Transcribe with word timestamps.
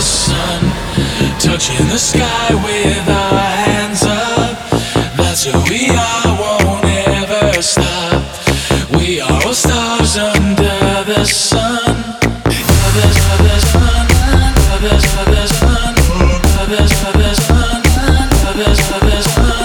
stars 0.00 0.30
under 0.30 0.74
the 0.74 1.20
sun, 1.20 1.38
touching 1.38 1.86
the 1.88 1.98
sky 1.98 2.54
with 2.64 3.08
our 3.08 3.38
hands 3.38 4.02
up. 4.02 4.58
That's 5.16 5.44
who 5.44 5.52
we 5.70 5.88
are, 5.90 6.38
won't 6.40 6.84
ever 6.84 7.62
stop. 7.62 8.22
We 8.96 9.20
are 9.20 9.42
all 9.46 9.54
stars 9.54 10.16
under 10.16 11.04
the 11.06 11.24
sun. 11.24 11.94
The, 12.44 12.60
the, 12.94 13.08
the 13.44 13.60
sun, 13.72 14.06
the, 14.08 14.80
the, 14.80 14.94
the 15.30 15.46
sun, 15.48 15.94
the, 16.18 16.68
the, 16.68 16.88
the 17.14 17.34
sun, 17.34 17.82
the, 18.42 18.56
the, 18.56 18.70
the 19.06 19.22
sun. 19.22 19.64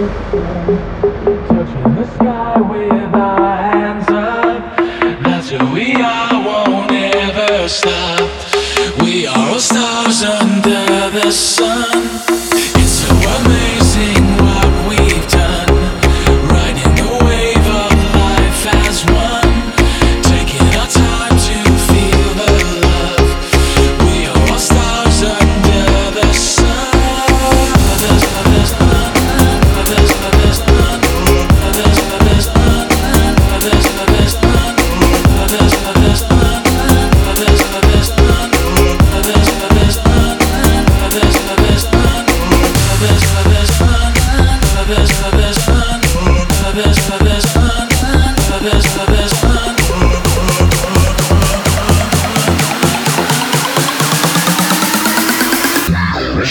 Touching 0.00 1.94
the 1.94 2.06
sky 2.14 2.58
with 2.58 3.14
our 3.14 3.38
hands 3.38 4.08
up. 4.08 4.76
That's 5.22 5.50
who 5.50 5.58
we 5.74 5.92
are, 5.94 6.42
won't 6.42 6.90
ever 6.90 7.68
stop. 7.68 8.29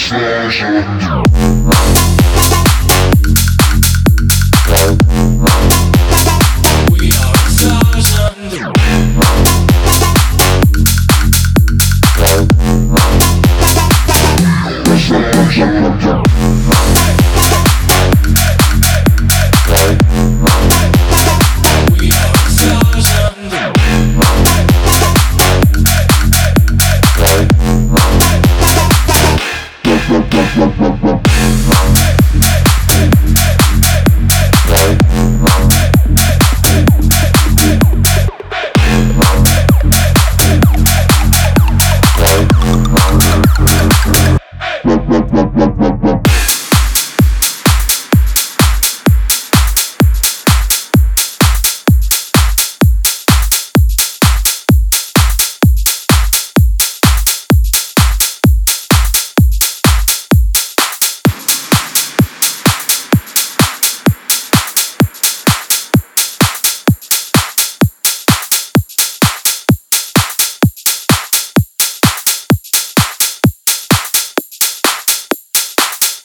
station 0.00 0.80